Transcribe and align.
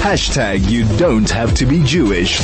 Hashtag 0.00 0.70
you 0.70 0.88
don't 0.96 1.28
have 1.28 1.52
to 1.56 1.66
be 1.66 1.84
Jewish. 1.84 2.38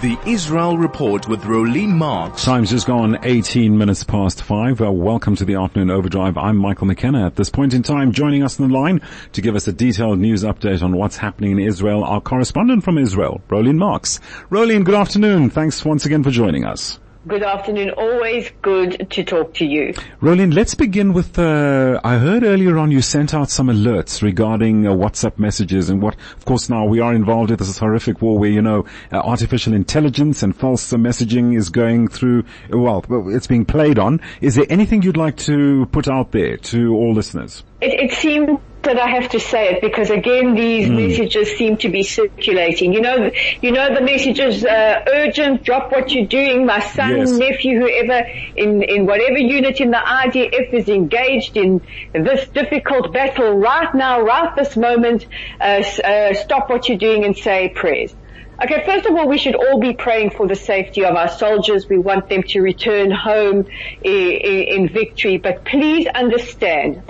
The 0.00 0.18
Israel 0.26 0.78
Report 0.78 1.28
with 1.28 1.42
Rolene 1.42 1.90
Marks. 1.90 2.42
Time's 2.42 2.70
just 2.70 2.86
gone 2.86 3.18
18 3.22 3.76
minutes 3.76 4.02
past 4.02 4.42
five. 4.42 4.80
Uh, 4.80 4.90
welcome 4.90 5.36
to 5.36 5.44
the 5.44 5.56
afternoon 5.56 5.90
overdrive. 5.90 6.38
I'm 6.38 6.56
Michael 6.56 6.86
McKenna. 6.86 7.26
At 7.26 7.36
this 7.36 7.50
point 7.50 7.74
in 7.74 7.82
time, 7.82 8.12
joining 8.12 8.42
us 8.42 8.58
on 8.58 8.68
the 8.68 8.74
line 8.74 9.02
to 9.32 9.42
give 9.42 9.56
us 9.56 9.68
a 9.68 9.74
detailed 9.74 10.18
news 10.18 10.42
update 10.42 10.82
on 10.82 10.96
what's 10.96 11.18
happening 11.18 11.52
in 11.52 11.58
Israel, 11.58 12.02
our 12.02 12.20
correspondent 12.22 12.82
from 12.82 12.96
Israel, 12.96 13.42
Rolene 13.48 13.76
Marks. 13.76 14.20
Rolene, 14.50 14.84
good 14.84 14.94
afternoon. 14.94 15.50
Thanks 15.50 15.84
once 15.84 16.06
again 16.06 16.22
for 16.22 16.30
joining 16.30 16.64
us. 16.64 16.98
Good 17.26 17.42
afternoon. 17.42 17.88
Always 17.90 18.50
good 18.60 19.08
to 19.12 19.24
talk 19.24 19.54
to 19.54 19.64
you. 19.64 19.94
Rolene, 20.20 20.52
let's 20.52 20.74
begin 20.74 21.14
with, 21.14 21.38
uh, 21.38 21.98
I 22.04 22.18
heard 22.18 22.42
earlier 22.42 22.76
on 22.76 22.90
you 22.90 23.00
sent 23.00 23.32
out 23.32 23.48
some 23.48 23.68
alerts 23.68 24.20
regarding 24.20 24.86
uh, 24.86 24.90
WhatsApp 24.90 25.38
messages 25.38 25.88
and 25.88 26.02
what, 26.02 26.16
of 26.36 26.44
course 26.44 26.68
now 26.68 26.84
we 26.84 27.00
are 27.00 27.14
involved 27.14 27.50
in 27.50 27.56
this 27.56 27.78
horrific 27.78 28.20
war 28.20 28.38
where, 28.38 28.50
you 28.50 28.60
know, 28.60 28.84
uh, 29.10 29.16
artificial 29.16 29.72
intelligence 29.72 30.42
and 30.42 30.54
false 30.54 30.92
messaging 30.92 31.56
is 31.56 31.70
going 31.70 32.08
through, 32.08 32.44
well, 32.68 33.02
it's 33.30 33.46
being 33.46 33.64
played 33.64 33.98
on. 33.98 34.20
Is 34.42 34.56
there 34.56 34.66
anything 34.68 35.00
you'd 35.00 35.16
like 35.16 35.38
to 35.38 35.86
put 35.92 36.08
out 36.08 36.32
there 36.32 36.58
to 36.58 36.94
all 36.94 37.14
listeners? 37.14 37.64
It, 37.80 38.10
it 38.10 38.12
seems 38.12 38.60
that 38.84 38.98
I 38.98 39.08
have 39.08 39.30
to 39.30 39.40
say 39.40 39.70
it 39.70 39.80
because 39.80 40.10
again 40.10 40.54
these 40.54 40.88
mm. 40.88 41.08
messages 41.08 41.56
seem 41.56 41.76
to 41.78 41.88
be 41.88 42.02
circulating. 42.02 42.92
You 42.92 43.00
know, 43.00 43.30
you 43.60 43.72
know 43.72 43.94
the 43.94 44.00
messages, 44.00 44.64
uh, 44.64 45.04
urgent, 45.06 45.64
drop 45.64 45.92
what 45.92 46.10
you're 46.12 46.26
doing, 46.26 46.66
my 46.66 46.80
son, 46.80 47.18
yes. 47.18 47.30
nephew, 47.32 47.80
whoever 47.80 48.26
in, 48.56 48.82
in 48.82 49.06
whatever 49.06 49.38
unit 49.38 49.80
in 49.80 49.90
the 49.90 49.96
IDF 49.96 50.72
is 50.72 50.88
engaged 50.88 51.56
in 51.56 51.80
this 52.12 52.48
difficult 52.48 53.12
battle 53.12 53.52
right 53.58 53.94
now, 53.94 54.20
right 54.20 54.54
this 54.56 54.76
moment, 54.76 55.26
uh, 55.60 55.82
uh, 56.04 56.34
stop 56.34 56.70
what 56.70 56.88
you're 56.88 56.98
doing 56.98 57.24
and 57.24 57.36
say 57.36 57.68
prayers. 57.68 58.14
Okay, 58.62 58.84
first 58.86 59.04
of 59.06 59.16
all, 59.16 59.26
we 59.26 59.36
should 59.36 59.56
all 59.56 59.80
be 59.80 59.94
praying 59.94 60.30
for 60.30 60.46
the 60.46 60.54
safety 60.54 61.04
of 61.04 61.16
our 61.16 61.28
soldiers. 61.28 61.88
We 61.88 61.98
want 61.98 62.28
them 62.28 62.44
to 62.44 62.60
return 62.60 63.10
home 63.10 63.66
in, 64.00 64.30
in, 64.30 64.88
victory. 64.88 65.38
But 65.38 65.64
please 65.64 66.06
understand, 66.06 67.02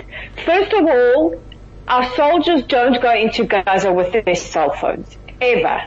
first 0.43 0.73
of 0.73 0.85
all, 0.87 1.39
our 1.87 2.13
soldiers 2.15 2.63
don't 2.63 3.01
go 3.01 3.13
into 3.13 3.45
Gaza 3.45 3.91
with 3.93 4.11
their 4.11 4.35
cell 4.35 4.71
phones, 4.71 5.17
ever. 5.39 5.81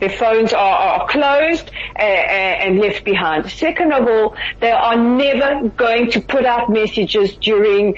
Their 0.00 0.10
phones 0.10 0.52
are, 0.52 0.78
are 0.78 1.08
closed 1.08 1.70
uh, 1.98 2.02
uh, 2.02 2.04
and 2.04 2.78
left 2.78 3.04
behind. 3.04 3.50
Second 3.50 3.92
of 3.92 4.06
all, 4.08 4.34
they 4.60 4.70
are 4.70 4.96
never 4.96 5.68
going 5.68 6.10
to 6.12 6.22
put 6.22 6.46
out 6.46 6.70
messages 6.70 7.36
during 7.36 7.94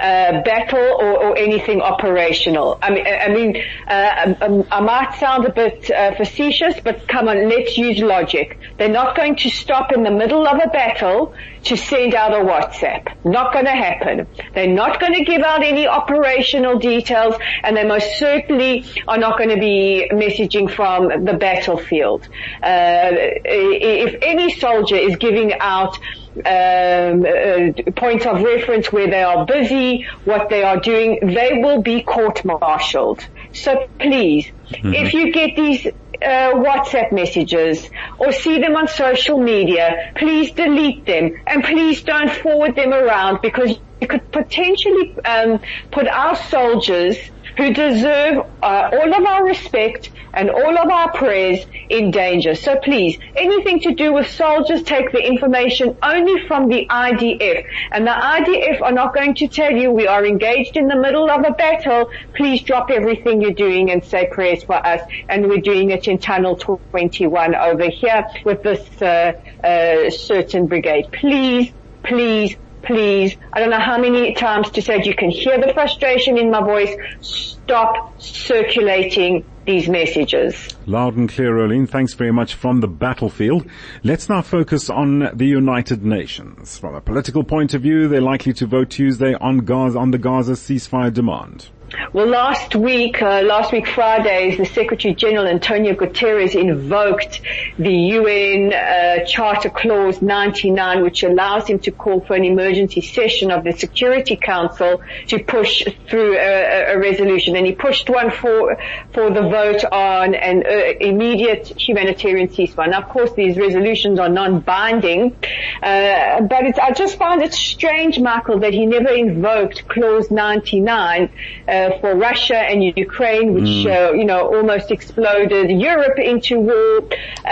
uh, 0.00 0.42
battle 0.42 0.78
or, 0.78 1.24
or, 1.24 1.38
anything 1.38 1.80
operational. 1.80 2.78
I 2.80 2.90
mean, 2.90 3.06
I, 3.06 3.28
mean, 3.28 3.62
uh, 3.86 4.34
um, 4.40 4.64
I 4.70 4.80
might 4.80 5.14
sound 5.18 5.44
a 5.44 5.52
bit 5.52 5.90
uh, 5.90 6.14
facetious, 6.14 6.78
but 6.80 7.08
come 7.08 7.28
on, 7.28 7.48
let's 7.48 7.76
use 7.76 7.98
logic. 7.98 8.58
They're 8.76 8.88
not 8.88 9.16
going 9.16 9.36
to 9.36 9.50
stop 9.50 9.92
in 9.92 10.04
the 10.04 10.10
middle 10.10 10.46
of 10.46 10.60
a 10.62 10.68
battle 10.68 11.34
to 11.64 11.76
send 11.76 12.14
out 12.14 12.32
a 12.32 12.44
WhatsApp. 12.44 13.12
Not 13.24 13.52
going 13.52 13.64
to 13.64 13.72
happen. 13.72 14.26
They're 14.54 14.72
not 14.72 15.00
going 15.00 15.14
to 15.14 15.24
give 15.24 15.42
out 15.42 15.64
any 15.64 15.86
operational 15.86 16.78
details, 16.78 17.34
and 17.62 17.76
they 17.76 17.84
most 17.84 18.18
certainly 18.18 18.84
are 19.06 19.18
not 19.18 19.36
going 19.36 19.50
to 19.50 19.60
be 19.60 20.08
messaging 20.12 20.70
from 20.70 21.24
the 21.24 21.34
battlefield. 21.34 22.28
Uh, 22.62 23.10
if 23.44 24.16
any 24.22 24.52
soldier 24.52 24.96
is 24.96 25.16
giving 25.16 25.54
out 25.58 25.98
um, 26.46 27.24
uh, 27.24 27.90
points 27.92 28.26
of 28.26 28.42
reference 28.42 28.92
where 28.92 29.08
they 29.08 29.22
are 29.22 29.46
busy, 29.46 30.06
what 30.24 30.48
they 30.48 30.62
are 30.62 30.80
doing, 30.80 31.18
they 31.22 31.60
will 31.62 31.82
be 31.82 32.02
court-martialed. 32.02 33.26
So 33.52 33.88
please, 33.98 34.50
mm-hmm. 34.68 34.94
if 34.94 35.14
you 35.14 35.32
get 35.32 35.56
these 35.56 35.86
uh, 35.86 36.52
WhatsApp 36.54 37.12
messages 37.12 37.88
or 38.18 38.32
see 38.32 38.60
them 38.60 38.76
on 38.76 38.88
social 38.88 39.38
media, 39.38 40.12
please 40.16 40.50
delete 40.52 41.06
them 41.06 41.40
and 41.46 41.64
please 41.64 42.02
don't 42.02 42.30
forward 42.30 42.74
them 42.74 42.92
around 42.92 43.40
because 43.42 43.78
you 44.00 44.06
could 44.06 44.30
potentially 44.32 45.16
um, 45.24 45.60
put 45.90 46.06
our 46.08 46.36
soldiers 46.36 47.16
who 47.56 47.72
deserve 47.72 48.46
uh, 48.62 48.90
all 48.92 49.14
of 49.14 49.24
our 49.26 49.44
respect 49.44 50.10
and 50.32 50.50
all 50.50 50.78
of 50.78 50.88
our 50.88 51.10
prayers 51.12 51.66
in 51.88 52.10
danger. 52.10 52.54
So 52.54 52.76
please, 52.76 53.18
anything 53.36 53.80
to 53.80 53.94
do 53.94 54.12
with 54.12 54.28
soldiers, 54.28 54.82
take 54.82 55.12
the 55.12 55.24
information 55.24 55.96
only 56.02 56.46
from 56.46 56.68
the 56.68 56.86
IDF. 56.86 57.64
And 57.90 58.06
the 58.06 58.10
IDF 58.10 58.82
are 58.82 58.92
not 58.92 59.14
going 59.14 59.34
to 59.36 59.48
tell 59.48 59.72
you 59.72 59.90
we 59.90 60.06
are 60.06 60.24
engaged 60.24 60.76
in 60.76 60.88
the 60.88 60.96
middle 60.96 61.30
of 61.30 61.44
a 61.44 61.52
battle. 61.52 62.10
Please 62.34 62.62
drop 62.62 62.90
everything 62.90 63.40
you're 63.40 63.52
doing 63.52 63.90
and 63.90 64.04
say 64.04 64.28
prayers 64.30 64.62
for 64.64 64.74
us. 64.74 65.00
And 65.28 65.48
we're 65.48 65.60
doing 65.60 65.90
it 65.90 66.08
in 66.08 66.18
Tunnel 66.18 66.56
21 66.56 67.54
over 67.54 67.88
here 67.88 68.26
with 68.44 68.62
this 68.62 69.02
uh, 69.02 69.32
uh, 69.64 70.10
certain 70.10 70.66
brigade. 70.66 71.10
Please, 71.12 71.72
please, 72.02 72.56
please, 72.82 73.36
I 73.52 73.60
don't 73.60 73.70
know 73.70 73.80
how 73.80 73.98
many 73.98 74.34
times 74.34 74.70
to 74.70 74.82
say 74.82 74.98
it. 74.98 75.06
you 75.06 75.14
can 75.14 75.30
hear 75.30 75.60
the 75.60 75.72
frustration 75.72 76.38
in 76.38 76.50
my 76.50 76.60
voice. 76.60 76.94
Stop 77.20 78.20
circulating 78.20 79.44
these 79.68 79.86
messages. 79.86 80.74
Loud 80.86 81.16
and 81.16 81.28
clear, 81.28 81.52
Rolene. 81.52 81.86
Thanks 81.86 82.14
very 82.14 82.32
much 82.32 82.54
from 82.54 82.80
the 82.80 82.88
battlefield. 82.88 83.66
Let's 84.02 84.28
now 84.28 84.40
focus 84.40 84.88
on 84.88 85.30
the 85.34 85.44
United 85.44 86.04
Nations. 86.04 86.78
From 86.78 86.94
a 86.94 87.02
political 87.02 87.44
point 87.44 87.74
of 87.74 87.82
view, 87.82 88.08
they're 88.08 88.22
likely 88.22 88.54
to 88.54 88.66
vote 88.66 88.88
Tuesday 88.88 89.34
on 89.34 89.58
Gaza, 89.58 89.98
on 89.98 90.10
the 90.10 90.18
Gaza 90.18 90.52
ceasefire 90.52 91.12
demand. 91.12 91.68
Well, 92.12 92.26
last 92.26 92.74
week, 92.74 93.22
uh, 93.22 93.40
last 93.42 93.72
week 93.72 93.86
Friday, 93.86 94.56
the 94.56 94.66
Secretary 94.66 95.14
General 95.14 95.46
Antonio 95.46 95.94
Guterres 95.94 96.54
invoked 96.54 97.40
the 97.78 97.92
UN 97.92 98.74
uh, 98.74 99.24
Charter 99.24 99.70
Clause 99.70 100.20
99, 100.20 101.02
which 101.02 101.22
allows 101.22 101.66
him 101.66 101.78
to 101.80 101.90
call 101.90 102.20
for 102.20 102.34
an 102.34 102.44
emergency 102.44 103.00
session 103.00 103.50
of 103.50 103.64
the 103.64 103.72
Security 103.72 104.36
Council 104.36 105.00
to 105.28 105.42
push 105.42 105.82
through 106.10 106.36
a, 106.36 106.92
a 106.92 106.98
resolution. 106.98 107.56
And 107.56 107.64
he 107.64 107.72
pushed 107.72 108.10
one 108.10 108.30
for 108.32 108.76
for 109.14 109.30
the 109.30 109.42
vote 109.42 109.82
on 109.90 110.34
an 110.34 110.64
uh, 110.66 110.70
immediate 111.00 111.68
humanitarian 111.68 112.48
ceasefire. 112.48 112.90
Now, 112.90 113.00
of 113.00 113.08
course, 113.08 113.32
these 113.32 113.56
resolutions 113.56 114.18
are 114.18 114.28
non-binding, 114.28 115.36
uh, 115.82 116.42
but 116.42 116.78
I 116.78 116.92
just 116.92 117.16
find 117.16 117.40
it 117.40 117.54
strange, 117.54 118.18
Michael, 118.18 118.58
that 118.58 118.74
he 118.74 118.84
never 118.84 119.08
invoked 119.08 119.88
Clause 119.88 120.30
99 120.30 121.30
uh, 121.78 121.98
for 122.00 122.14
Russia 122.14 122.58
and 122.70 122.78
Ukraine, 123.06 123.54
which 123.54 123.64
mm. 123.64 123.86
uh, 123.86 124.12
you 124.12 124.24
know 124.24 124.40
almost 124.56 124.90
exploded 124.90 125.70
Europe 125.70 126.18
into 126.18 126.54
war, 126.70 126.98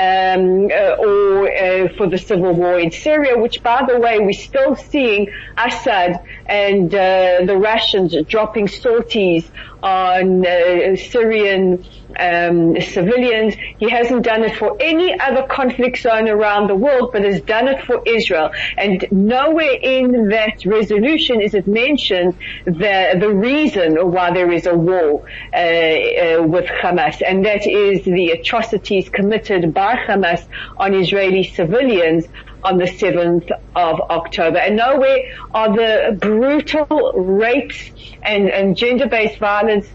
um, 0.07 0.69
uh, 0.71 1.07
or 1.07 1.53
uh, 1.53 1.89
for 1.97 2.07
the 2.15 2.19
civil 2.19 2.53
war 2.53 2.79
in 2.79 2.91
Syria, 2.91 3.39
which, 3.39 3.63
by 3.63 3.81
the 3.91 3.99
way, 3.99 4.15
we're 4.19 4.45
still 4.51 4.75
seeing 4.77 5.23
Assad 5.57 6.13
and 6.49 6.95
uh, 6.95 7.45
the 7.45 7.57
Russians 7.57 8.15
dropping 8.29 8.69
sorties 8.69 9.51
on 9.83 10.47
uh, 10.47 10.97
Syrian 10.97 11.85
um, 12.19 12.81
civilians. 12.81 13.55
He 13.79 13.91
hasn't 13.91 14.23
done 14.25 14.43
it 14.45 14.57
for 14.57 14.77
any 14.81 15.19
other 15.19 15.47
conflict 15.47 15.99
zone 15.99 16.29
around 16.29 16.69
the 16.69 16.75
world, 16.75 17.11
but 17.13 17.25
has 17.25 17.41
done 17.43 17.69
it 17.69 17.85
for 17.85 18.03
Israel. 18.07 18.51
And 18.77 19.07
nowhere 19.11 19.77
in 19.81 20.29
that 20.29 20.65
resolution 20.65 21.41
is 21.41 21.55
it 21.55 21.67
mentioned 21.67 22.37
the 22.65 23.17
the 23.21 23.33
reason 23.33 24.11
why 24.11 24.33
there 24.33 24.51
is 24.51 24.67
a 24.67 24.75
war 24.75 25.27
uh, 25.53 25.57
uh, 25.57 26.43
with 26.43 26.67
Hamas, 26.67 27.23
and 27.27 27.45
that 27.45 27.67
is 27.67 28.05
the 28.05 28.31
atrocities 28.31 29.09
committed 29.09 29.75
by 29.75 29.97
Hamas 29.97 30.47
on 30.77 30.95
Israeli 30.95 31.45
civilians 31.45 32.27
on 32.67 32.79
the 32.79 32.85
7th 32.85 33.49
of 33.77 34.01
October. 34.11 34.59
And 34.59 34.77
nowhere 34.77 35.19
are 35.53 35.73
the 35.75 36.19
brutal 36.21 37.13
rapes 37.15 37.93
and, 38.25 38.51
and 38.51 38.77
gender-based 38.77 39.39
violence 39.39 39.87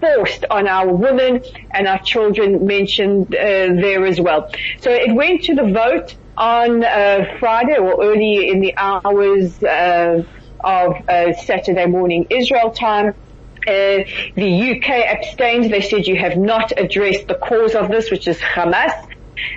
forced 0.00 0.44
on 0.50 0.66
our 0.66 0.92
women 0.92 1.44
and 1.70 1.86
our 1.86 2.00
children 2.00 2.66
mentioned 2.66 3.32
uh, 3.34 3.38
there 3.38 4.04
as 4.04 4.20
well. 4.20 4.50
So 4.80 4.90
it 4.90 5.14
went 5.14 5.44
to 5.44 5.54
the 5.54 5.64
vote 5.64 6.16
on 6.36 6.84
uh, 6.84 7.36
Friday 7.38 7.76
or 7.78 8.04
early 8.04 8.48
in 8.48 8.60
the 8.60 8.76
hours 8.76 9.62
uh, 9.62 10.24
of 10.60 11.08
uh, 11.08 11.32
Saturday 11.34 11.86
morning 11.86 12.26
Israel 12.30 12.72
time. 12.72 13.14
Uh, 13.68 14.04
the 14.36 14.76
UK 14.76 14.88
abstained. 15.16 15.72
They 15.72 15.80
said 15.80 16.06
you 16.06 16.16
have 16.16 16.36
not 16.36 16.72
addressed 16.76 17.26
the 17.26 17.34
cause 17.34 17.74
of 17.74 17.88
this, 17.88 18.10
which 18.10 18.28
is 18.28 18.38
Hamas 18.38 19.05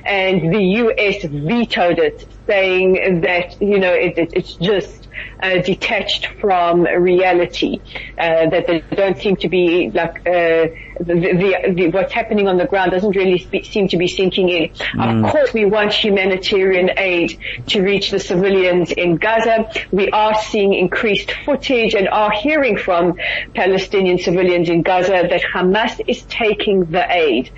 and 0.06 0.54
the 0.54 0.62
US 0.62 1.24
vetoed 1.24 2.00
it, 2.00 2.24
saying 2.48 3.22
that 3.22 3.56
you 3.62 3.80
know 3.80 3.94
it, 3.94 4.18
it, 4.18 4.30
it's 4.34 4.56
just 4.58 5.08
uh, 5.42 5.62
detached 5.62 6.28
from 6.40 6.84
reality, 6.84 7.80
uh, 8.18 8.50
that 8.50 8.68
they 8.68 8.84
don't 8.96 9.18
seem 9.18 9.36
to 9.38 9.50
be 9.50 9.90
like 9.94 10.20
uh, 10.28 10.68
the, 11.00 11.14
the, 11.14 11.74
the, 11.74 11.88
what's 11.90 12.14
happening 12.14 12.48
on 12.48 12.58
the 12.58 12.66
ground 12.66 12.92
doesn't 12.92 13.16
really 13.16 13.40
spe- 13.40 13.66
seem 13.66 13.88
to 13.88 13.98
be 13.98 14.08
sinking 14.08 14.50
in. 14.50 14.70
Mm. 14.70 15.26
Of 15.26 15.32
course, 15.32 15.54
we 15.54 15.66
want 15.66 15.94
humanitarian 15.94 16.92
aid 16.98 17.40
to 17.68 17.82
reach 17.82 18.12
the 18.12 18.20
civilians 18.20 18.92
in 18.92 19.16
Gaza. 19.16 19.72
We 19.92 20.10
are 20.12 20.36
seeing 20.36 20.74
increased 20.74 21.32
footage 21.46 21.96
and 21.96 22.10
are 22.10 22.32
hearing 22.32 22.78
from 22.78 23.18
Palestinian 23.54 24.18
civilians 24.18 24.70
in 24.70 24.82
Gaza 24.82 25.28
that 25.30 25.42
Hamas 25.42 26.02
is 26.08 26.24
taking 26.24 26.86
the 26.86 27.06
aid. 27.10 27.52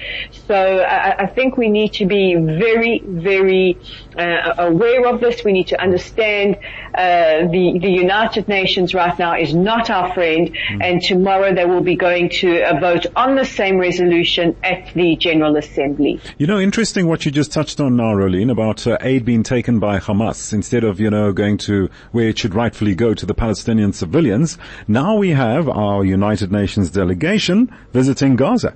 So 0.47 0.55
I, 0.55 1.23
I 1.23 1.27
think 1.27 1.57
we 1.57 1.69
need 1.69 1.93
to 1.93 2.05
be 2.05 2.35
very, 2.35 3.01
very 3.03 3.77
uh, 4.17 4.53
aware 4.57 5.07
of 5.07 5.19
this. 5.19 5.43
We 5.43 5.53
need 5.53 5.67
to 5.67 5.81
understand 5.81 6.57
uh, 6.93 7.47
the 7.47 7.70
the 7.79 7.89
United 7.89 8.47
Nations 8.47 8.93
right 8.93 9.17
now 9.17 9.35
is 9.35 9.53
not 9.53 9.89
our 9.89 10.13
friend, 10.13 10.51
mm. 10.51 10.83
and 10.83 11.01
tomorrow 11.01 11.53
they 11.53 11.65
will 11.65 11.81
be 11.81 11.95
going 11.95 12.29
to 12.29 12.61
a 12.63 12.79
vote 12.79 13.05
on 13.15 13.35
the 13.35 13.45
same 13.45 13.77
resolution 13.77 14.55
at 14.63 14.93
the 14.93 15.15
General 15.15 15.55
Assembly. 15.57 16.19
You 16.37 16.47
know, 16.47 16.59
interesting 16.59 17.07
what 17.07 17.25
you 17.25 17.31
just 17.31 17.51
touched 17.51 17.79
on 17.79 17.95
now, 17.95 18.13
Rolene, 18.13 18.51
about 18.51 18.85
uh, 18.87 18.97
aid 19.01 19.25
being 19.25 19.43
taken 19.43 19.79
by 19.79 19.99
Hamas 19.99 20.53
instead 20.53 20.83
of 20.83 20.99
you 20.99 21.09
know 21.09 21.31
going 21.31 21.57
to 21.59 21.89
where 22.11 22.29
it 22.29 22.37
should 22.37 22.55
rightfully 22.55 22.95
go 22.95 23.13
to 23.13 23.25
the 23.25 23.33
Palestinian 23.33 23.93
civilians. 23.93 24.57
Now 24.87 25.15
we 25.15 25.29
have 25.31 25.69
our 25.69 26.03
United 26.03 26.51
Nations 26.51 26.89
delegation 26.89 27.71
visiting 27.93 28.35
Gaza. 28.35 28.73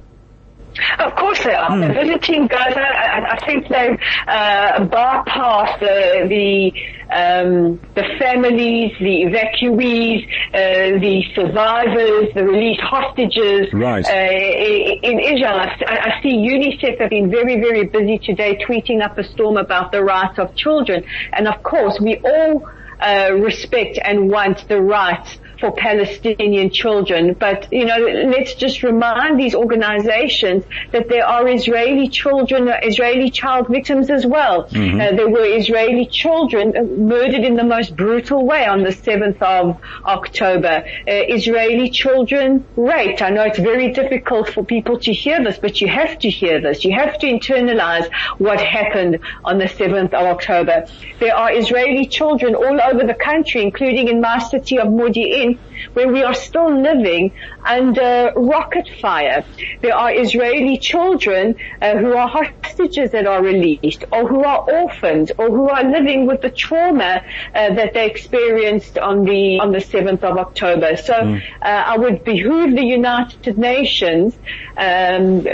Of 1.00 1.16
course 1.16 1.44
they 1.44 1.54
are. 1.54 1.70
Mm. 1.70 1.82
They're 1.82 2.04
visiting 2.04 2.48
Gaza. 2.48 2.80
I, 2.80 3.36
I 3.36 3.46
think 3.46 3.68
they've 3.70 4.00
uh, 4.28 4.86
bypassed 4.88 5.80
the 5.80 6.26
the, 6.28 6.72
um, 7.14 7.80
the 7.96 8.04
families, 8.20 8.92
the 9.00 9.26
evacuees, 9.28 10.26
uh, 10.54 11.00
the 11.00 11.24
survivors, 11.34 12.34
the 12.34 12.44
released 12.44 12.82
hostages 12.82 13.68
right. 13.74 14.06
uh, 14.06 14.12
in 14.12 15.20
Israel. 15.20 15.60
I, 15.60 15.78
I, 15.88 16.22
see 16.22 16.36
UNICEF 16.36 17.00
have 17.00 17.10
been 17.10 17.30
very, 17.30 17.60
very 17.60 17.86
busy 17.86 18.18
today 18.18 18.58
tweeting 18.68 19.04
up 19.04 19.18
a 19.18 19.24
storm 19.24 19.58
about 19.58 19.92
the 19.92 20.04
rights 20.04 20.40
of 20.40 20.56
children. 20.56 21.04
And 21.34 21.48
of 21.48 21.62
course, 21.64 22.00
we 22.02 22.18
all 22.18 22.70
uh, 23.00 23.32
respect 23.34 24.00
and 24.04 24.30
want 24.30 24.68
the 24.68 24.82
rights 24.82 25.38
for 25.60 25.72
Palestinian 25.72 26.70
children. 26.70 27.34
But, 27.34 27.72
you 27.72 27.86
know, 27.86 27.98
let's 27.98 28.54
just 28.56 28.84
remind 28.84 29.40
these 29.40 29.56
organizations 29.56 30.64
that 30.92 31.10
there 31.10 31.26
are 31.26 31.48
Israeli 31.48 32.10
children, 32.10 32.72
Israeli 32.84 33.30
child 33.30 33.68
victims 33.68 34.10
as 34.10 34.26
well. 34.26 34.66
Mm-hmm. 34.66 35.02
Uh, 35.02 35.12
there 35.16 35.30
were 35.30 35.46
Israeli 35.46 36.06
children 36.06 37.08
murdered 37.08 37.44
in 37.50 37.56
the 37.56 37.64
most 37.64 37.96
brutal 37.96 38.46
way 38.46 38.66
on 38.66 38.84
the 38.84 38.96
7th 39.08 39.42
of 39.42 39.80
October. 40.06 40.84
Uh, 41.08 41.12
Israeli 41.38 41.90
children 41.90 42.66
raped. 42.76 43.22
I 43.22 43.30
know 43.30 43.44
it's 43.44 43.60
very 43.60 43.92
difficult 43.92 44.50
for 44.50 44.64
people 44.64 45.00
to 45.00 45.12
hear 45.14 45.44
this, 45.44 45.58
but 45.58 45.82
you 45.82 45.88
have 45.88 46.20
to 46.20 46.30
hear 46.30 46.60
this. 46.62 46.84
You 46.86 46.94
have 46.94 47.18
to 47.20 47.28
internalize 47.28 48.08
what 48.38 48.60
happened 48.60 49.20
on 49.44 49.58
the 49.58 49.66
7th 49.66 50.14
of 50.14 50.26
October. 50.36 50.86
There 51.20 51.36
are 51.36 51.52
Israeli 51.52 52.06
children 52.08 52.56
all 52.56 52.80
over 52.90 53.04
the 53.06 53.14
country, 53.32 53.62
including 53.62 54.08
in 54.08 54.22
my 54.22 54.40
city 54.40 54.78
of 54.80 54.88
Modi'in, 54.88 55.45
where 55.94 56.10
we 56.16 56.24
are 56.24 56.34
still 56.34 56.70
living 56.90 57.32
under 57.66 58.32
rocket 58.36 58.88
fire. 59.02 59.44
There 59.82 59.96
are 59.96 60.12
Israeli 60.14 60.78
children 60.78 61.56
uh, 61.82 61.98
who 61.98 62.14
are 62.14 62.28
hostages 62.28 63.12
that 63.12 63.26
are 63.26 63.42
released 63.42 64.04
or 64.12 64.28
who 64.28 64.44
are 64.44 64.62
orphaned 64.80 65.32
or 65.38 65.48
who 65.50 65.70
are 65.70 65.84
living 65.84 66.26
with 66.26 66.42
the 66.42 66.50
trauma 66.50 67.22
uh, 67.54 67.74
that 67.74 67.94
they 67.94 68.06
experienced 68.06 68.98
on 68.98 69.26
the 69.26 69.60
on 69.60 69.72
the 69.72 69.84
7th 69.94 70.24
of 70.24 70.38
October. 70.38 70.96
So 70.98 71.14
mm. 71.14 71.42
uh, 71.62 71.66
I 71.66 71.98
would 71.98 72.24
behoove 72.24 72.72
the 72.76 72.86
United 72.86 73.58
Nations 73.58 74.38
um, 74.78 75.46
uh, 75.46 75.52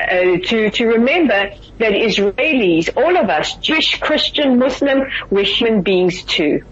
uh, 0.00 0.38
to 0.48 0.70
to 0.70 0.86
remember 0.86 1.40
that 1.78 1.92
Israelis, 1.92 2.88
all 2.96 3.16
of 3.16 3.28
us, 3.28 3.54
Jewish, 3.56 3.98
Christian, 4.00 4.58
Muslim, 4.58 4.98
we're 5.30 5.44
human 5.44 5.82
beings 5.82 6.24
too. 6.24 6.62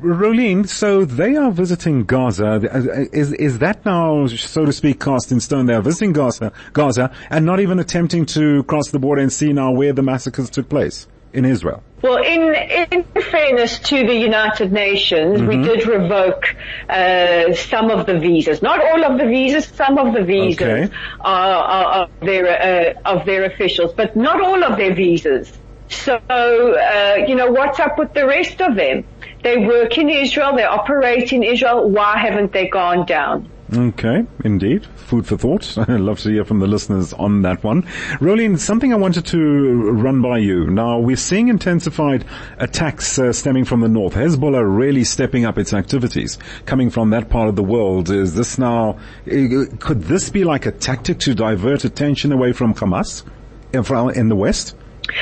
Rolene, 0.00 0.68
so 0.68 1.04
they 1.04 1.36
are 1.36 1.52
visiting 1.52 2.04
Gaza. 2.04 3.08
Is 3.12 3.32
is 3.32 3.60
that 3.60 3.84
now, 3.84 4.26
so 4.26 4.64
to 4.64 4.72
speak, 4.72 4.98
cast 4.98 5.30
in 5.30 5.38
stone? 5.38 5.66
They 5.66 5.74
are 5.74 5.82
visiting 5.82 6.12
Gaza, 6.12 6.52
Gaza, 6.72 7.14
and 7.30 7.46
not 7.46 7.60
even 7.60 7.78
attempting 7.78 8.26
to 8.26 8.64
cross 8.64 8.90
the 8.90 8.98
border 8.98 9.22
and 9.22 9.32
see 9.32 9.52
now 9.52 9.70
where 9.70 9.92
the 9.92 10.02
massacres 10.02 10.50
took 10.50 10.68
place 10.68 11.06
in 11.32 11.44
Israel. 11.44 11.82
Well, 12.02 12.22
in 12.22 12.54
in 12.92 13.04
fairness 13.22 13.78
to 13.90 14.04
the 14.04 14.14
United 14.14 14.72
Nations, 14.72 15.40
mm-hmm. 15.40 15.46
we 15.46 15.56
did 15.58 15.86
revoke 15.86 16.56
uh, 16.88 17.54
some 17.54 17.90
of 17.90 18.06
the 18.06 18.18
visas. 18.18 18.62
Not 18.62 18.80
all 18.84 19.04
of 19.04 19.18
the 19.18 19.26
visas. 19.26 19.66
Some 19.66 19.98
of 19.98 20.12
the 20.12 20.24
visas 20.24 20.60
okay. 20.60 20.94
are, 21.20 21.62
are, 21.76 22.02
of 22.02 22.10
their 22.20 22.46
uh, 22.48 23.12
of 23.12 23.26
their 23.26 23.44
officials, 23.44 23.92
but 23.92 24.16
not 24.16 24.40
all 24.40 24.64
of 24.64 24.76
their 24.76 24.92
visas. 24.92 25.52
So, 25.88 26.16
uh, 26.16 27.24
you 27.28 27.34
know, 27.34 27.50
what's 27.50 27.78
up 27.78 27.98
with 27.98 28.14
the 28.14 28.26
rest 28.26 28.60
of 28.60 28.74
them? 28.74 29.04
They 29.44 29.58
work 29.58 29.98
in 29.98 30.08
Israel, 30.08 30.56
they 30.56 30.64
operate 30.64 31.30
in 31.30 31.42
Israel. 31.42 31.90
Why 31.90 32.16
haven't 32.16 32.52
they 32.52 32.66
gone 32.66 33.04
down? 33.04 33.50
Okay, 33.76 34.24
indeed. 34.42 34.86
Food 34.96 35.26
for 35.26 35.36
thought. 35.36 35.76
I'd 35.88 36.00
love 36.00 36.18
to 36.20 36.30
hear 36.30 36.46
from 36.46 36.60
the 36.60 36.66
listeners 36.66 37.12
on 37.12 37.42
that 37.42 37.62
one. 37.62 37.82
Rolene, 38.20 38.58
something 38.58 38.94
I 38.94 38.96
wanted 38.96 39.26
to 39.26 39.92
run 39.92 40.22
by 40.22 40.38
you. 40.38 40.70
Now, 40.70 40.98
we're 40.98 41.16
seeing 41.16 41.48
intensified 41.48 42.24
attacks 42.58 43.18
uh, 43.18 43.34
stemming 43.34 43.66
from 43.66 43.80
the 43.80 43.88
north. 43.88 44.14
Hezbollah 44.14 44.64
really 44.64 45.04
stepping 45.04 45.44
up 45.44 45.58
its 45.58 45.74
activities 45.74 46.38
coming 46.64 46.88
from 46.88 47.10
that 47.10 47.28
part 47.28 47.50
of 47.50 47.56
the 47.56 47.62
world. 47.62 48.08
Is 48.08 48.34
this 48.34 48.56
now, 48.56 48.98
could 49.26 50.04
this 50.04 50.30
be 50.30 50.44
like 50.44 50.64
a 50.64 50.72
tactic 50.72 51.18
to 51.20 51.34
divert 51.34 51.84
attention 51.84 52.32
away 52.32 52.52
from 52.52 52.72
Hamas 52.72 53.24
in 53.72 54.28
the 54.28 54.36
West? 54.36 54.74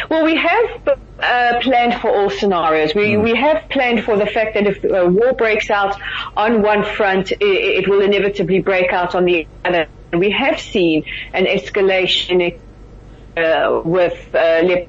Well, 0.08 0.24
we 0.24 0.36
have 0.36 0.88
uh, 1.18 1.60
planned 1.60 2.00
for 2.00 2.10
all 2.10 2.30
scenarios. 2.30 2.94
We 2.94 3.12
mm. 3.12 3.22
we 3.22 3.34
have 3.34 3.68
planned 3.68 4.04
for 4.04 4.16
the 4.16 4.26
fact 4.26 4.54
that 4.54 4.66
if 4.66 4.84
a 4.84 5.08
war 5.08 5.32
breaks 5.32 5.70
out 5.70 6.00
on 6.36 6.62
one 6.62 6.84
front, 6.84 7.32
it, 7.32 7.40
it 7.40 7.88
will 7.88 8.02
inevitably 8.02 8.60
break 8.60 8.92
out 8.92 9.14
on 9.14 9.24
the 9.24 9.46
other. 9.64 9.86
We 10.12 10.30
have 10.30 10.60
seen 10.60 11.04
an 11.32 11.46
escalation 11.46 12.58
uh, 13.36 13.80
with. 13.84 14.34
Uh, 14.34 14.86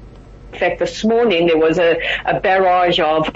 in 0.52 0.60
fact, 0.60 0.78
this 0.78 1.02
morning 1.02 1.48
there 1.48 1.58
was 1.58 1.80
a, 1.80 2.00
a 2.24 2.38
barrage 2.38 3.00
of 3.00 3.28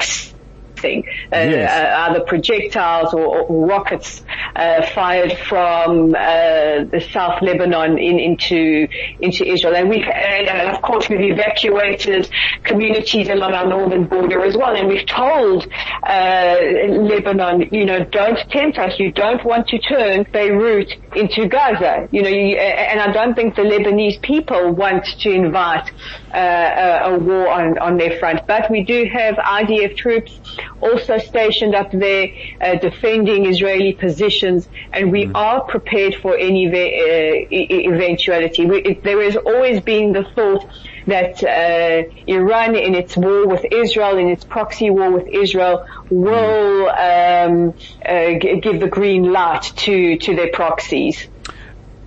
thing. 0.78 1.04
Uh, 1.32 1.36
yes. 1.36 1.70
uh, 1.70 2.10
either 2.10 2.24
projectiles 2.24 3.12
or, 3.14 3.26
or 3.26 3.66
rockets 3.66 4.22
uh, 4.56 4.86
fired 4.94 5.32
from 5.38 6.14
uh, 6.14 6.84
the 6.84 7.04
South 7.12 7.42
Lebanon 7.42 7.98
in, 7.98 8.18
into 8.18 8.88
into 9.20 9.46
Israel, 9.46 9.76
and 9.76 9.88
we 9.88 10.02
and 10.02 10.74
of 10.74 10.82
course 10.82 11.08
we've 11.08 11.20
evacuated 11.20 12.28
communities 12.64 13.28
along 13.28 13.52
our 13.52 13.66
northern 13.66 14.06
border 14.06 14.44
as 14.44 14.56
well, 14.56 14.74
and 14.74 14.88
we've 14.88 15.06
told 15.06 15.66
uh, 16.04 16.56
Lebanon, 16.88 17.68
you 17.72 17.84
know, 17.84 18.04
don't 18.04 18.38
tempt 18.50 18.78
us. 18.78 18.98
You 18.98 19.12
don't 19.12 19.44
want 19.44 19.68
to 19.68 19.78
turn 19.78 20.26
Beirut 20.32 20.92
into 21.14 21.48
Gaza. 21.48 22.08
You 22.10 22.22
know, 22.22 22.28
you, 22.28 22.56
and 22.56 23.00
I 23.00 23.12
don't 23.12 23.34
think 23.34 23.56
the 23.56 23.62
Lebanese 23.62 24.20
people 24.22 24.72
want 24.72 25.04
to 25.20 25.30
invite 25.30 25.90
uh, 26.32 27.00
a 27.04 27.18
war 27.18 27.48
on, 27.48 27.78
on 27.78 27.96
their 27.96 28.18
front. 28.18 28.46
But 28.46 28.70
we 28.70 28.84
do 28.84 29.06
have 29.12 29.36
IDF 29.36 29.96
troops 29.96 30.40
also 30.80 31.18
stationed 31.18 31.74
up 31.74 31.90
there 31.92 32.28
uh, 32.60 32.76
defending 32.76 33.46
Israeli 33.46 33.92
positions, 33.92 34.68
and 34.92 35.12
we 35.12 35.26
mm. 35.26 35.32
are 35.34 35.62
prepared 35.64 36.14
for 36.14 36.36
any 36.36 36.66
uh, 36.68 37.46
eventuality. 37.50 38.66
We, 38.66 38.78
it, 38.82 39.02
there 39.02 39.22
has 39.22 39.36
always 39.36 39.80
been 39.80 40.12
the 40.12 40.24
thought 40.24 40.66
that 41.06 41.42
uh, 41.42 42.08
Iran, 42.26 42.76
in 42.76 42.94
its 42.94 43.16
war 43.16 43.46
with 43.46 43.64
Israel, 43.72 44.18
in 44.18 44.28
its 44.28 44.44
proxy 44.44 44.90
war 44.90 45.10
with 45.10 45.26
Israel, 45.26 45.86
will 46.10 46.88
um, 46.90 47.74
uh, 48.04 48.38
g- 48.38 48.60
give 48.60 48.80
the 48.80 48.88
green 48.88 49.32
light 49.32 49.72
to 49.76 50.18
to 50.18 50.36
their 50.36 50.50
proxies. 50.52 51.28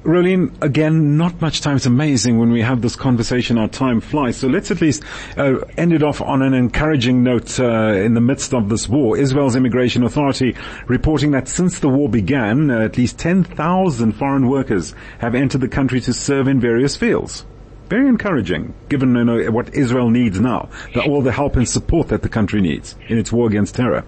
Rolene, 0.03 0.51
again, 0.63 1.15
not 1.15 1.41
much 1.41 1.61
time. 1.61 1.75
It's 1.75 1.85
amazing 1.85 2.39
when 2.39 2.51
we 2.51 2.61
have 2.61 2.81
this 2.81 2.95
conversation, 2.95 3.59
our 3.59 3.67
time 3.67 4.01
flies. 4.01 4.35
So 4.35 4.47
let's 4.47 4.71
at 4.71 4.81
least 4.81 5.03
uh, 5.37 5.59
end 5.77 5.93
it 5.93 6.01
off 6.01 6.21
on 6.21 6.41
an 6.41 6.55
encouraging 6.55 7.21
note 7.21 7.59
uh, 7.59 7.93
in 7.93 8.15
the 8.15 8.21
midst 8.21 8.51
of 8.51 8.67
this 8.67 8.89
war. 8.89 9.15
Israel's 9.15 9.55
Immigration 9.55 10.03
Authority 10.03 10.55
reporting 10.87 11.31
that 11.31 11.47
since 11.47 11.79
the 11.79 11.89
war 11.89 12.09
began, 12.09 12.71
uh, 12.71 12.79
at 12.79 12.97
least 12.97 13.19
10,000 13.19 14.13
foreign 14.13 14.49
workers 14.49 14.95
have 15.19 15.35
entered 15.35 15.61
the 15.61 15.67
country 15.67 16.01
to 16.01 16.13
serve 16.13 16.47
in 16.47 16.59
various 16.59 16.95
fields. 16.95 17.45
Very 17.87 18.07
encouraging, 18.07 18.73
given 18.89 19.13
you 19.13 19.23
know, 19.23 19.51
what 19.51 19.75
Israel 19.75 20.09
needs 20.09 20.39
now, 20.39 20.69
the, 20.95 21.03
all 21.03 21.21
the 21.21 21.31
help 21.31 21.57
and 21.57 21.69
support 21.69 22.07
that 22.07 22.23
the 22.23 22.29
country 22.29 22.61
needs 22.61 22.95
in 23.07 23.19
its 23.19 23.31
war 23.31 23.47
against 23.47 23.75
terror. 23.75 24.03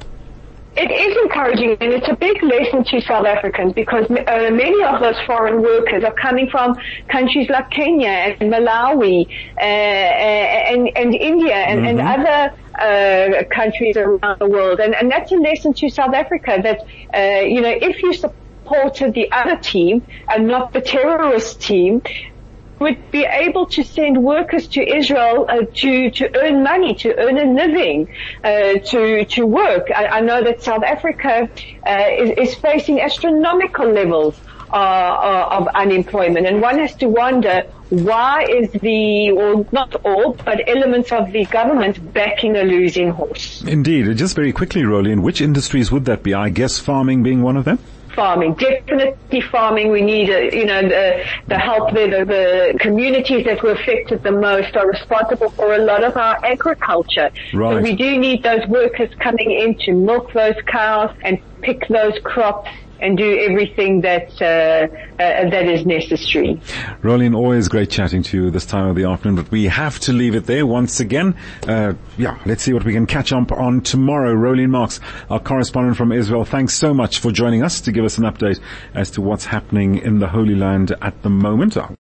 It 0.75 0.89
is 0.89 1.15
encouraging 1.23 1.77
and 1.81 1.93
it's 1.93 2.07
a 2.09 2.15
big 2.15 2.41
lesson 2.41 2.83
to 2.85 3.01
South 3.01 3.27
Africans 3.27 3.73
because 3.73 4.05
uh, 4.09 4.49
many 4.51 4.83
of 4.83 5.01
those 5.01 5.19
foreign 5.27 5.61
workers 5.61 6.03
are 6.03 6.13
coming 6.13 6.49
from 6.49 6.75
countries 7.09 7.47
like 7.47 7.69
Kenya 7.69 8.09
and 8.09 8.51
Malawi 8.51 9.27
uh, 9.55 9.61
and, 9.61 10.89
and 10.97 11.13
India 11.13 11.53
and, 11.53 11.81
mm-hmm. 11.81 11.99
and 11.99 12.01
other 12.01 12.55
uh, 12.79 13.43
countries 13.53 13.97
around 13.97 14.39
the 14.39 14.47
world. 14.47 14.79
And, 14.79 14.95
and 14.95 15.11
that's 15.11 15.31
a 15.31 15.35
lesson 15.35 15.73
to 15.73 15.89
South 15.89 16.15
Africa 16.15 16.59
that, 16.63 16.81
uh, 17.13 17.45
you 17.45 17.61
know, 17.61 17.69
if 17.69 18.01
you 18.01 18.11
supported 18.13 19.13
the 19.13 19.31
other 19.31 19.57
team 19.57 20.03
and 20.27 20.47
not 20.47 20.73
the 20.73 20.81
terrorist 20.81 21.61
team, 21.61 22.01
would 22.83 23.11
be 23.11 23.25
able 23.25 23.65
to 23.67 23.83
send 23.83 24.23
workers 24.23 24.67
to 24.67 24.81
Israel 24.81 25.45
uh, 25.49 25.61
to 25.81 26.11
to 26.11 26.23
earn 26.37 26.63
money, 26.63 26.93
to 26.95 27.09
earn 27.17 27.37
a 27.37 27.47
living, 27.61 28.07
uh, 28.43 28.79
to 28.91 29.25
to 29.25 29.45
work. 29.45 29.89
I, 29.95 30.05
I, 30.17 30.19
know 30.21 30.43
that 30.43 30.61
South 30.61 30.83
Africa 30.83 31.49
uh, 31.85 32.23
is, 32.23 32.29
is, 32.43 32.55
facing 32.55 33.01
astronomical 33.01 33.91
levels 33.91 34.39
uh, 34.71 34.75
uh, 34.75 35.57
of 35.57 35.67
unemployment, 35.83 36.45
and 36.47 36.61
one 36.61 36.79
has 36.79 36.95
to 36.95 37.07
wonder 37.07 37.63
why 37.89 38.45
is 38.49 38.71
the, 38.71 39.31
or 39.31 39.65
not 39.71 39.93
all, 40.03 40.33
but 40.33 40.67
elements 40.67 41.11
of 41.11 41.31
the 41.31 41.45
government 41.45 42.13
backing 42.13 42.55
a 42.55 42.63
losing 42.63 43.11
horse. 43.11 43.63
Indeed. 43.67 44.17
Just 44.17 44.35
very 44.35 44.51
quickly, 44.51 44.81
in 44.81 45.21
which 45.21 45.41
industries 45.41 45.91
would 45.91 46.05
that 46.05 46.23
be? 46.23 46.33
I 46.33 46.49
guess 46.49 46.79
farming 46.79 47.21
being 47.21 47.43
one 47.43 47.55
of 47.55 47.65
them? 47.65 47.77
Farming, 48.15 48.55
definitely 48.55 49.41
farming. 49.41 49.91
We 49.91 50.01
need, 50.01 50.29
uh, 50.29 50.55
you 50.55 50.65
know, 50.65 50.81
the, 50.81 51.23
the 51.47 51.57
help 51.57 51.93
there. 51.93 52.09
The, 52.09 52.25
the, 52.25 52.79
communities 52.79 53.45
that 53.45 53.61
were 53.63 53.71
affected 53.71 54.23
the 54.23 54.31
most 54.31 54.75
are 54.75 54.87
responsible 54.87 55.49
for 55.51 55.73
a 55.73 55.79
lot 55.79 56.03
of 56.03 56.17
our 56.17 56.43
agriculture. 56.45 57.31
Right. 57.53 57.77
So 57.77 57.81
we 57.81 57.95
do 57.95 58.17
need 58.17 58.43
those 58.43 58.65
workers 58.67 59.09
coming 59.19 59.51
in 59.51 59.77
to 59.79 59.93
milk 59.93 60.33
those 60.33 60.55
cows 60.67 61.15
and 61.23 61.39
pick 61.63 61.87
those 61.87 62.17
crops 62.23 62.69
and 63.03 63.17
do 63.17 63.37
everything 63.37 63.99
that 64.01 64.29
uh, 64.41 64.87
uh, 65.21 65.49
that 65.49 65.65
is 65.65 65.85
necessary. 65.85 66.55
Rolene, 67.01 67.35
always 67.35 67.67
great 67.67 67.89
chatting 67.89 68.23
to 68.23 68.37
you 68.37 68.49
this 68.49 68.65
time 68.65 68.87
of 68.87 68.95
the 68.95 69.03
afternoon, 69.03 69.35
but 69.35 69.51
we 69.51 69.65
have 69.65 69.99
to 69.99 70.13
leave 70.13 70.35
it 70.35 70.45
there 70.45 70.65
once 70.65 71.01
again. 71.01 71.35
Uh, 71.67 71.93
yeah, 72.17 72.39
let's 72.45 72.63
see 72.63 72.71
what 72.71 72.85
we 72.85 72.93
can 72.93 73.05
catch 73.05 73.33
up 73.33 73.51
on 73.51 73.81
tomorrow. 73.81 74.33
Rolene 74.33 74.69
Marks, 74.69 75.01
our 75.29 75.39
correspondent 75.39 75.97
from 75.97 76.13
Israel, 76.13 76.45
thanks 76.45 76.75
so 76.75 76.93
much 76.93 77.19
for 77.19 77.31
joining 77.31 77.61
us 77.61 77.81
to 77.81 77.91
give 77.91 78.05
us 78.05 78.17
an 78.17 78.23
update 78.23 78.61
as 78.93 79.11
to 79.11 79.21
what's 79.21 79.45
happening 79.45 79.97
in 79.97 80.19
the 80.19 80.27
Holy 80.27 80.55
Land 80.55 80.95
at 81.01 81.21
the 81.23 81.29
moment. 81.29 81.75